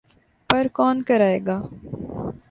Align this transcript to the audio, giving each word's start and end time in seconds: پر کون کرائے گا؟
پر 0.49 0.65
کون 0.75 0.95
کرائے 1.07 1.39
گا؟ 1.47 1.57